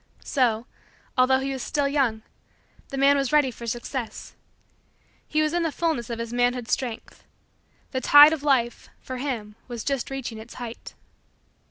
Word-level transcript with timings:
So, 0.25 0.65
although 1.15 1.37
he 1.37 1.51
was 1.53 1.61
still 1.61 1.87
young, 1.87 2.23
the 2.89 2.97
man 2.97 3.15
was 3.17 3.31
ready 3.31 3.51
for 3.51 3.67
Success. 3.67 4.33
He 5.27 5.43
was 5.43 5.53
in 5.53 5.61
the 5.61 5.71
fullness 5.71 6.09
of 6.09 6.17
his 6.17 6.33
manhood 6.33 6.67
strength. 6.69 7.23
The 7.91 8.01
tide 8.01 8.33
of 8.33 8.41
Life, 8.41 8.89
for 8.99 9.17
him, 9.17 9.53
was 9.67 9.83
just 9.83 10.09
reaching 10.09 10.39
its 10.39 10.55
height. 10.55 10.95